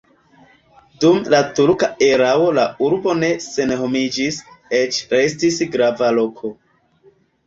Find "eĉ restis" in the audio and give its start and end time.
4.79-5.61